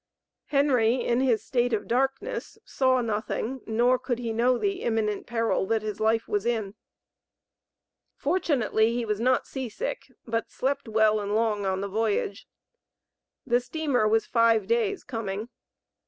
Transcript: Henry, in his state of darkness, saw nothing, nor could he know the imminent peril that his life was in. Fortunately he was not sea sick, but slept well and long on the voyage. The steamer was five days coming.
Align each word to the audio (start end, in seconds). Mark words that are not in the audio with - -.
Henry, 0.47 0.95
in 0.95 1.19
his 1.19 1.43
state 1.43 1.73
of 1.73 1.87
darkness, 1.87 2.57
saw 2.65 3.01
nothing, 3.01 3.61
nor 3.67 3.99
could 3.99 4.17
he 4.17 4.33
know 4.33 4.57
the 4.57 4.81
imminent 4.81 5.27
peril 5.27 5.67
that 5.67 5.83
his 5.83 5.99
life 5.99 6.27
was 6.27 6.43
in. 6.43 6.73
Fortunately 8.15 8.93
he 8.93 9.05
was 9.05 9.19
not 9.19 9.45
sea 9.45 9.69
sick, 9.69 10.11
but 10.25 10.49
slept 10.49 10.89
well 10.89 11.19
and 11.19 11.35
long 11.35 11.67
on 11.67 11.81
the 11.81 11.87
voyage. 11.87 12.47
The 13.45 13.59
steamer 13.59 14.07
was 14.07 14.25
five 14.25 14.65
days 14.65 15.03
coming. 15.03 15.49